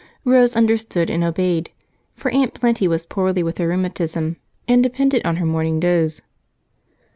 [0.25, 1.69] Rose understood and obeyed,
[2.15, 6.23] for Aunt Plenty was poorly with her rheumatism and depended on her morning doze.